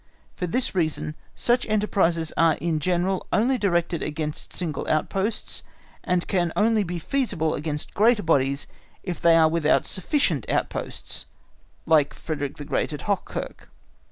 [0.35, 5.61] For this reason such enterprises are in general only directed against single outposts,
[6.03, 8.65] and can only be feasible against greater bodies
[9.03, 11.27] if they are without sufficient outposts,
[11.85, 13.67] like Frederick the Great at Hochkirch.